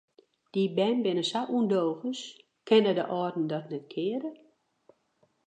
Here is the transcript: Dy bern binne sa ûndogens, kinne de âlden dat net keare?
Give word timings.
Dy 0.51 0.63
bern 0.75 0.99
binne 1.03 1.23
sa 1.31 1.41
ûndogens, 1.57 2.21
kinne 2.67 2.91
de 2.97 3.03
âlden 3.19 3.45
dat 3.51 3.69
net 3.71 3.85
keare? 3.93 4.31